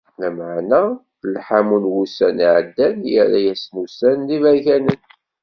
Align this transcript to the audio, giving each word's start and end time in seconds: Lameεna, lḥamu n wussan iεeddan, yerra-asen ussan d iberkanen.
Lameεna, 0.19 0.83
lḥamu 1.33 1.77
n 1.83 1.85
wussan 1.93 2.37
iεeddan, 2.47 2.97
yerra-asen 3.11 3.75
ussan 3.83 4.17
d 4.27 4.29
iberkanen. 4.37 5.01